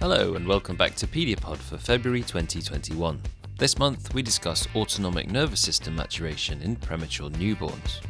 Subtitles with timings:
[0.00, 3.20] Hello, and welcome back to Pediapod for February 2021.
[3.58, 8.00] This month, we discuss autonomic nervous system maturation in premature newborns.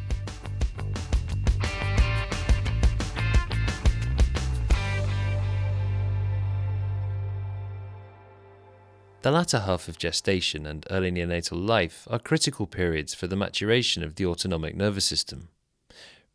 [9.23, 14.03] The latter half of gestation and early neonatal life are critical periods for the maturation
[14.03, 15.49] of the autonomic nervous system.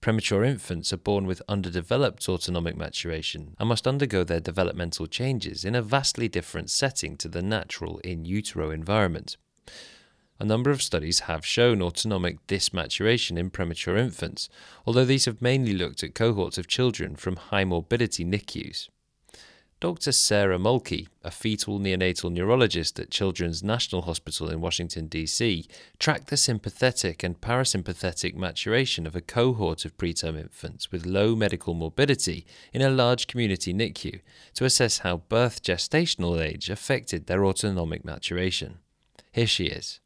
[0.05, 5.75] Premature infants are born with underdeveloped autonomic maturation and must undergo their developmental changes in
[5.75, 9.39] a vastly different setting to the natural in utero environment.
[10.39, 14.51] A number of studies have shown autonomic dysmaturation in premature infants,
[14.85, 18.91] although these have mainly looked at cohorts of children from high morbidity NICUs.
[19.85, 20.13] Dr.
[20.13, 25.67] Sarah Mulkey, a fetal neonatal neurologist at Children's National Hospital in Washington, D.C.,
[25.99, 31.75] tracked the sympathetic and parasympathetic maturation of a cohort of preterm infants with low medical
[31.75, 34.21] morbidity in a large community NICU
[34.55, 38.79] to assess how birth gestational age affected their autonomic maturation.
[39.33, 40.01] Here she is.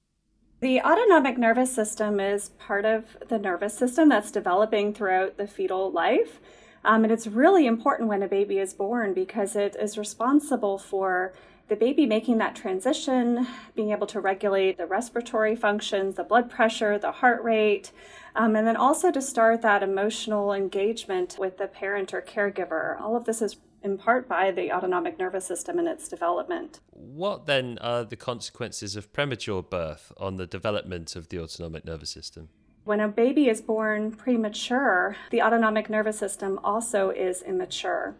[0.58, 5.92] The autonomic nervous system is part of the nervous system that's developing throughout the fetal
[5.92, 6.40] life.
[6.84, 11.32] Um, and it's really important when a baby is born because it is responsible for
[11.68, 16.98] the baby making that transition, being able to regulate the respiratory functions, the blood pressure,
[16.98, 17.92] the heart rate,
[18.34, 22.98] um, and then also to start that emotional engagement with the parent or caregiver.
[23.00, 26.80] All of this is in part by the autonomic nervous system and its development.
[26.90, 32.10] What then are the consequences of premature birth on the development of the autonomic nervous
[32.10, 32.48] system?
[32.88, 38.14] When a baby is born premature, the autonomic nervous system also is immature.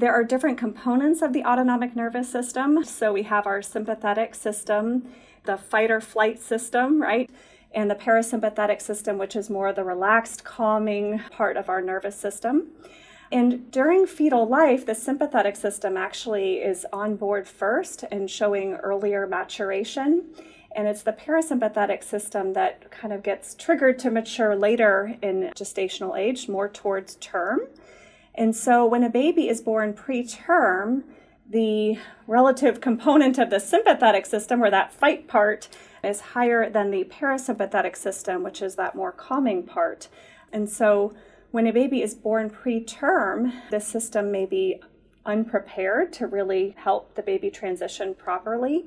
[0.00, 2.82] There are different components of the autonomic nervous system.
[2.82, 5.06] So we have our sympathetic system,
[5.44, 7.30] the fight or flight system, right?
[7.70, 12.72] And the parasympathetic system, which is more the relaxed, calming part of our nervous system.
[13.30, 19.28] And during fetal life, the sympathetic system actually is on board first and showing earlier
[19.28, 20.24] maturation
[20.76, 26.18] and it's the parasympathetic system that kind of gets triggered to mature later in gestational
[26.18, 27.60] age, more towards term.
[28.34, 31.02] And so when a baby is born preterm,
[31.50, 35.68] the relative component of the sympathetic system, or that fight part,
[36.04, 40.08] is higher than the parasympathetic system, which is that more calming part.
[40.52, 41.14] And so
[41.50, 44.82] when a baby is born preterm, the system may be
[45.24, 48.84] unprepared to really help the baby transition properly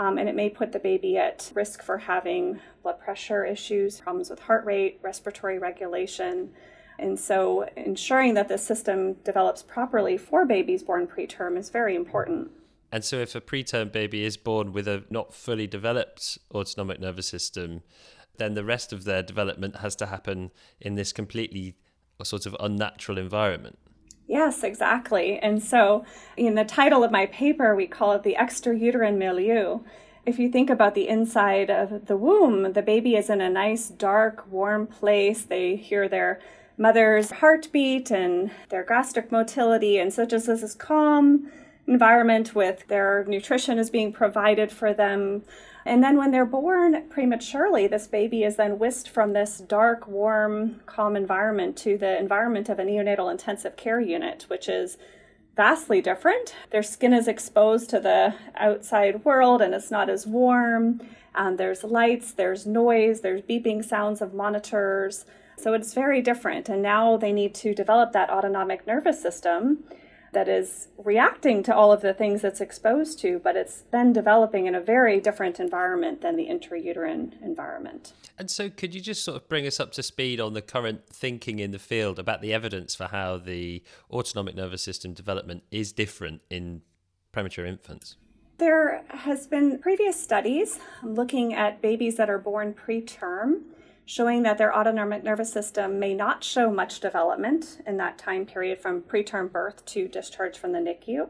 [0.00, 4.30] um, and it may put the baby at risk for having blood pressure issues, problems
[4.30, 6.52] with heart rate, respiratory regulation.
[6.98, 12.50] And so, ensuring that the system develops properly for babies born preterm is very important.
[12.90, 17.28] And so, if a preterm baby is born with a not fully developed autonomic nervous
[17.28, 17.82] system,
[18.38, 20.50] then the rest of their development has to happen
[20.80, 21.76] in this completely
[22.22, 23.78] sort of unnatural environment.
[24.30, 25.40] Yes, exactly.
[25.40, 26.04] And so,
[26.36, 29.80] in the title of my paper, we call it the extrauterine milieu.
[30.24, 33.88] If you think about the inside of the womb, the baby is in a nice,
[33.88, 35.42] dark, warm place.
[35.42, 36.38] They hear their
[36.78, 39.98] mother's heartbeat and their gastric motility.
[39.98, 41.50] And so, just this is calm
[41.88, 45.42] environment with their nutrition is being provided for them.
[45.84, 50.80] And then when they're born prematurely, this baby is then whisked from this dark, warm,
[50.86, 54.98] calm environment to the environment of a neonatal intensive care unit, which is
[55.56, 56.54] vastly different.
[56.70, 61.00] Their skin is exposed to the outside world and it's not as warm.
[61.34, 65.24] Um, there's lights, there's noise, there's beeping sounds of monitors.
[65.56, 66.68] So it's very different.
[66.68, 69.84] And now they need to develop that autonomic nervous system
[70.32, 74.66] that is reacting to all of the things it's exposed to, but it's then developing
[74.66, 78.12] in a very different environment than the intrauterine environment.
[78.38, 81.06] And so, could you just sort of bring us up to speed on the current
[81.08, 85.92] thinking in the field about the evidence for how the autonomic nervous system development is
[85.92, 86.82] different in
[87.32, 88.16] premature infants?
[88.58, 93.62] There has been previous studies looking at babies that are born preterm
[94.10, 98.76] showing that their autonomic nervous system may not show much development in that time period
[98.80, 101.28] from preterm birth to discharge from the NICU.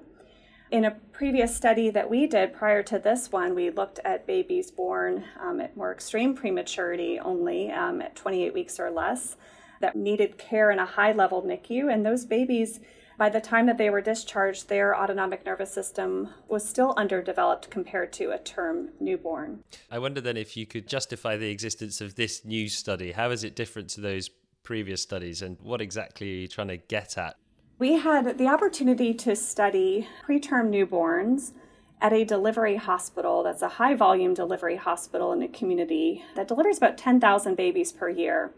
[0.71, 4.71] In a previous study that we did prior to this one, we looked at babies
[4.71, 9.37] born um, at more extreme prematurity only, um, at 28 weeks or less,
[9.83, 11.93] that needed care in a high level NICU.
[11.93, 12.81] And those babies
[13.21, 18.15] by the time that they were discharged, their autonomic nervous system was still underdeveloped compared
[18.15, 19.63] to a term newborn.
[19.91, 23.13] I wonder then if you could justify the existence of this new study.
[23.13, 24.31] How is it different to those
[24.63, 27.37] previous studies, and what exactly are you trying to get at?
[27.79, 31.53] We had the opportunity to study preterm newborns
[32.01, 36.79] at a delivery hospital that's a high volume delivery hospital in a community that delivers
[36.79, 38.55] about 10,000 babies per year.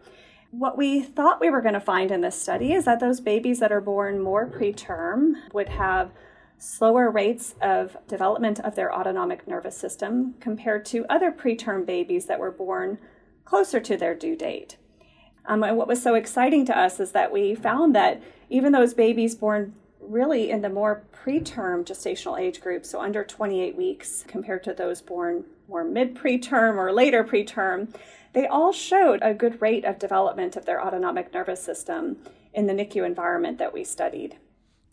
[0.53, 3.59] What we thought we were going to find in this study is that those babies
[3.61, 6.11] that are born more preterm would have
[6.59, 12.39] slower rates of development of their autonomic nervous system compared to other preterm babies that
[12.39, 12.99] were born
[13.47, 14.77] closer to their due date.
[15.47, 18.93] Um, and what was so exciting to us is that we found that even those
[18.93, 24.65] babies born really in the more preterm gestational age group, so under 28 weeks compared
[24.65, 27.89] to those born more mid preterm or later preterm,
[28.33, 32.19] they all showed a good rate of development of their autonomic nervous system
[32.55, 34.37] in the NICU environment that we studied.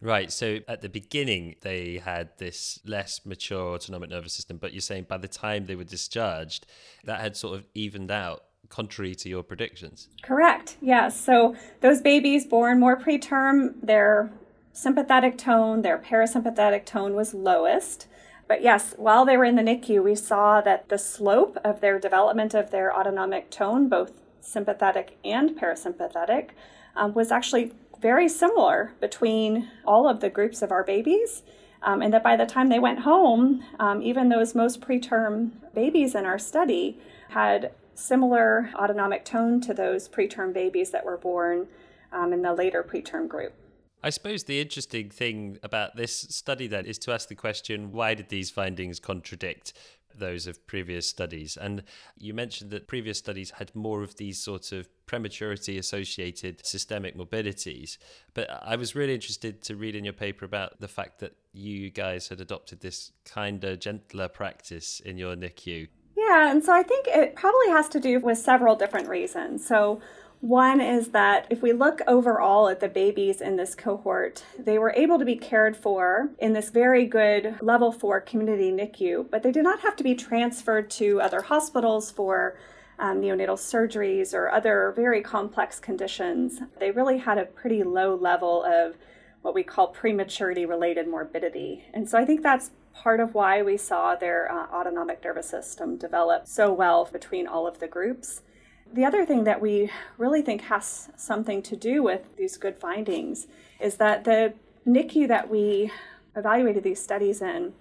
[0.01, 0.31] Right.
[0.31, 5.07] So at the beginning, they had this less mature autonomic nervous system, but you're saying
[5.09, 6.65] by the time they were discharged,
[7.03, 10.07] that had sort of evened out, contrary to your predictions.
[10.21, 10.77] Correct.
[10.79, 11.19] Yes.
[11.19, 14.31] So those babies born more preterm, their
[14.71, 18.07] sympathetic tone, their parasympathetic tone was lowest.
[18.49, 21.99] But yes, while they were in the NICU, we saw that the slope of their
[21.99, 24.11] development of their autonomic tone, both
[24.41, 26.49] sympathetic and parasympathetic,
[26.95, 31.43] um, was actually very similar between all of the groups of our babies.
[31.83, 36.15] Um, and that by the time they went home, um, even those most preterm babies
[36.15, 36.99] in our study
[37.29, 41.67] had similar autonomic tone to those preterm babies that were born
[42.11, 43.53] um, in the later preterm group.
[44.01, 48.13] I suppose the interesting thing about this study then is to ask the question why
[48.13, 49.73] did these findings contradict
[50.17, 51.57] those of previous studies.
[51.57, 51.83] And
[52.17, 57.97] you mentioned that previous studies had more of these sorts of prematurity associated systemic morbidities.
[58.33, 61.89] But I was really interested to read in your paper about the fact that you
[61.89, 65.87] guys had adopted this kinder, gentler practice in your NICU.
[66.15, 69.65] Yeah, and so I think it probably has to do with several different reasons.
[69.65, 70.01] So,
[70.41, 74.93] one is that if we look overall at the babies in this cohort, they were
[74.95, 79.51] able to be cared for in this very good level four community NICU, but they
[79.51, 82.57] did not have to be transferred to other hospitals for
[82.99, 86.59] um, neonatal surgeries or other very complex conditions.
[86.79, 88.95] They really had a pretty low level of
[89.41, 91.85] what we call prematurity related morbidity.
[91.93, 95.97] And so I think that's part of why we saw their uh, autonomic nervous system
[95.97, 98.41] develop so well between all of the groups.
[98.91, 103.47] The other thing that we really think has something to do with these good findings
[103.79, 104.53] is that the
[104.87, 105.91] NICU that we
[106.35, 107.73] evaluated these studies in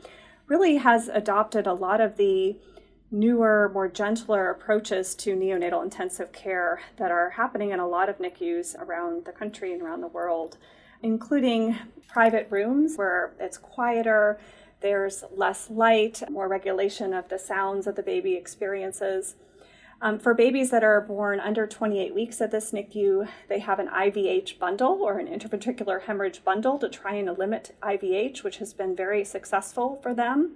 [0.47, 2.57] really has adopted a lot of the
[3.11, 8.19] newer, more gentler approaches to neonatal intensive care that are happening in a lot of
[8.19, 10.59] NICUs around the country and around the world,
[11.03, 14.39] including private rooms where it's quieter,
[14.81, 19.37] there's less light, more regulation of the sounds that the baby experiences.
[20.01, 23.89] Um, for babies that are born under 28 weeks at this NICU, they have an
[23.89, 28.95] IVH bundle or an interventricular hemorrhage bundle to try and limit IVH, which has been
[28.95, 30.53] very successful for them.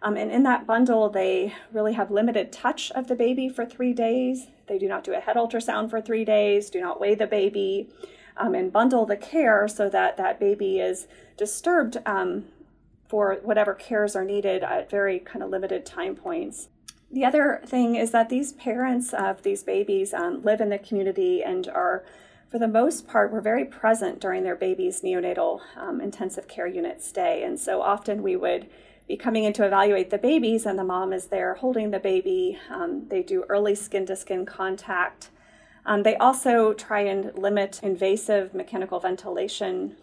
[0.00, 3.92] Um, and in that bundle, they really have limited touch of the baby for three
[3.92, 4.46] days.
[4.68, 7.90] They do not do a head ultrasound for three days, do not weigh the baby,
[8.38, 12.44] um, and bundle the care so that that baby is disturbed um,
[13.06, 16.68] for whatever cares are needed at very kind of limited time points.
[17.10, 21.42] The other thing is that these parents of these babies um, live in the community
[21.42, 22.04] and are,
[22.50, 27.02] for the most part, were very present during their baby's neonatal um, intensive care unit
[27.02, 27.42] stay.
[27.42, 28.68] And so often we would
[29.06, 32.58] be coming in to evaluate the babies, and the mom is there holding the baby.
[32.70, 35.30] Um, they do early skin to skin contact.
[35.86, 39.96] Um, they also try and limit invasive mechanical ventilation.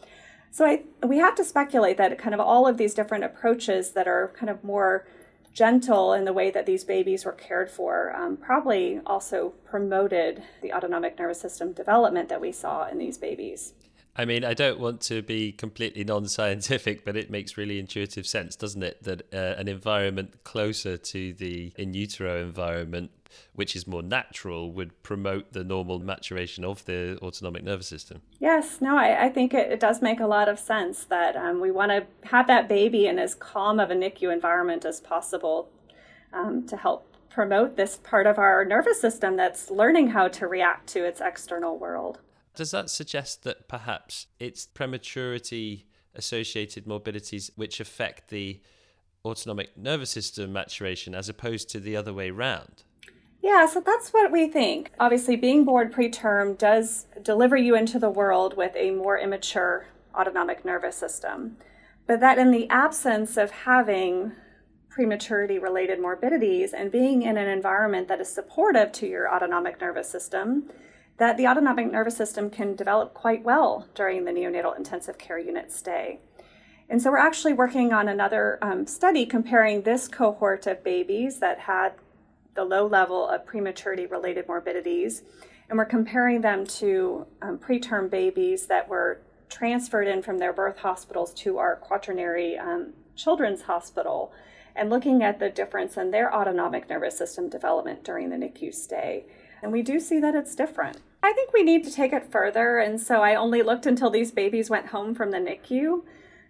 [0.50, 4.08] So I, we have to speculate that kind of all of these different approaches that
[4.08, 5.06] are kind of more
[5.56, 10.74] gentle in the way that these babies were cared for um, probably also promoted the
[10.74, 13.74] autonomic nervous system development that we saw in these babies.
[14.18, 18.26] I mean, I don't want to be completely non scientific, but it makes really intuitive
[18.26, 19.04] sense, doesn't it?
[19.04, 23.12] That uh, an environment closer to the in utero environment,
[23.54, 28.22] which is more natural, would promote the normal maturation of the autonomic nervous system.
[28.40, 31.60] Yes, no, I, I think it, it, does make a lot of sense that um,
[31.60, 35.70] we want to have that baby in as calm of a NICU environment as possible
[36.32, 40.88] um, to help promote this part of our nervous system that's learning how to react
[40.88, 42.20] to its external world.
[42.56, 45.86] Does that suggest that perhaps it's prematurity
[46.16, 48.62] associated morbidities which affect the
[49.26, 52.84] autonomic nervous system maturation as opposed to the other way round?
[53.42, 54.92] Yeah, so that's what we think.
[55.00, 60.66] Obviously, being born preterm does deliver you into the world with a more immature autonomic
[60.66, 61.58] nervous system.
[62.08, 64.32] But that in the absence of having
[64.90, 70.10] prematurity related morbidities and being in an environment that is supportive to your autonomic nervous
[70.10, 70.72] system,
[71.18, 75.72] that the autonomic nervous system can develop quite well during the neonatal intensive care unit
[75.72, 76.20] stay.
[76.90, 81.60] And so we're actually working on another um, study comparing this cohort of babies that
[81.60, 81.94] had
[82.54, 85.24] the low level of prematurity related morbidities,
[85.70, 90.78] and we're comparing them to um, preterm babies that were transferred in from their birth
[90.78, 94.32] hospitals to our quaternary um, children's hospital
[94.76, 99.26] and looking at the difference in their autonomic nervous system development during the NICU stay.
[99.66, 101.00] And we do see that it's different.
[101.24, 102.78] I think we need to take it further.
[102.78, 106.04] And so I only looked until these babies went home from the NICU.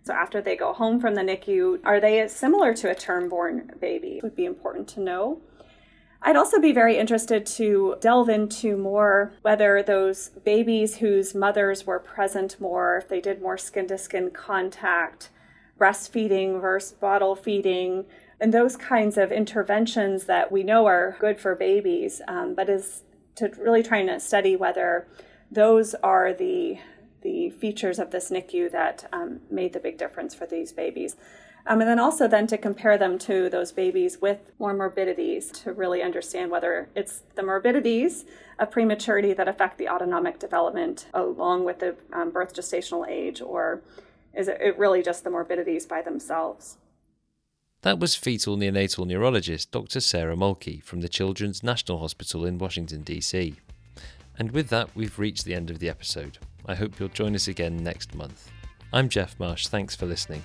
[0.04, 3.72] So after they go home from the NICU, are they similar to a term born
[3.80, 4.18] baby?
[4.18, 5.40] It would be important to know.
[6.22, 12.00] I'd also be very interested to delve into more whether those babies whose mothers were
[12.00, 15.30] present more, if they did more skin to skin contact,
[15.80, 18.08] breastfeeding versus bottle feeding,
[18.40, 23.04] and those kinds of interventions that we know are good for babies, um, but is
[23.36, 25.08] to really trying to study whether
[25.52, 26.80] those are the
[27.22, 31.16] the features of this NICU that um, made the big difference for these babies.
[31.66, 35.74] Um, and then also then to compare them to those babies with more morbidities to
[35.74, 38.26] really understand whether it's the morbidities
[38.60, 43.82] of prematurity that affect the autonomic development along with the um, birth gestational age or
[44.36, 46.78] is it really just the morbidities by themselves?
[47.82, 50.00] That was fetal neonatal neurologist Dr.
[50.00, 53.56] Sarah Mulkey from the Children's National Hospital in Washington, D.C.
[54.40, 56.40] And with that, we've reached the end of the episode.
[56.66, 58.50] I hope you'll join us again next month.
[58.92, 59.68] I'm Geoff Marsh.
[59.68, 60.44] Thanks for listening.